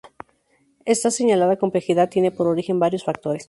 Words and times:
Esa 0.83 1.11
señalada 1.11 1.57
complejidad 1.59 2.09
tiene 2.09 2.31
por 2.31 2.47
origen 2.47 2.79
varios 2.79 3.03
factores. 3.03 3.39